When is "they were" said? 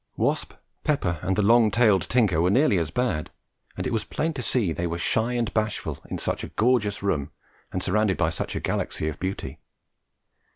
4.73-4.97